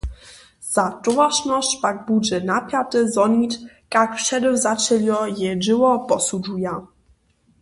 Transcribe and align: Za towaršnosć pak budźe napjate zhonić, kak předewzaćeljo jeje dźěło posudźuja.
Za 0.75 0.85
towaršnosć 1.03 1.71
pak 1.81 1.99
budźe 2.07 2.41
napjate 2.51 2.99
zhonić, 3.13 3.51
kak 3.95 4.09
předewzaćeljo 4.21 5.19
jeje 5.37 5.53
dźěło 5.63 5.91
posudźuja. 6.07 6.75